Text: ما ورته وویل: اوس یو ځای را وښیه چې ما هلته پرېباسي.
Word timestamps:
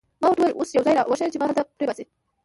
ما 0.21 0.27
ورته 0.29 0.41
وویل: 0.43 0.57
اوس 0.59 0.69
یو 0.71 0.85
ځای 0.85 0.95
را 0.97 1.03
وښیه 1.09 1.31
چې 1.33 1.39
ما 1.39 1.45
هلته 1.49 1.63
پرېباسي. 1.77 2.05